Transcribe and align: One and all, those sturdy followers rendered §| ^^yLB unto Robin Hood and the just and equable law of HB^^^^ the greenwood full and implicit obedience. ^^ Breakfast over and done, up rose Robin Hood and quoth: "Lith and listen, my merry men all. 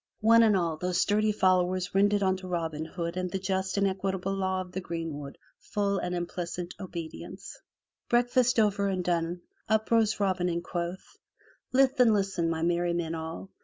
One 0.21 0.41
and 0.41 0.57
all, 0.57 0.77
those 0.77 0.99
sturdy 0.99 1.31
followers 1.31 1.93
rendered 1.93 2.21
§| 2.21 2.21
^^yLB 2.21 2.27
unto 2.27 2.47
Robin 2.47 2.85
Hood 2.85 3.15
and 3.17 3.29
the 3.29 3.37
just 3.37 3.77
and 3.77 3.85
equable 3.85 4.33
law 4.35 4.61
of 4.61 4.69
HB^^^^ 4.69 4.71
the 4.71 4.81
greenwood 4.81 5.37
full 5.59 5.99
and 5.99 6.15
implicit 6.15 6.73
obedience. 6.79 7.55
^^ 8.07 8.09
Breakfast 8.09 8.59
over 8.59 8.87
and 8.87 9.03
done, 9.03 9.41
up 9.69 9.91
rose 9.91 10.19
Robin 10.19 10.47
Hood 10.47 10.53
and 10.55 10.63
quoth: 10.63 11.19
"Lith 11.71 11.99
and 11.99 12.15
listen, 12.15 12.49
my 12.49 12.63
merry 12.63 12.93
men 12.93 13.13
all. 13.13 13.51